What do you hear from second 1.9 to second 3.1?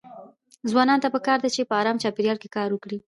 چاپيريال کې کار وکړي.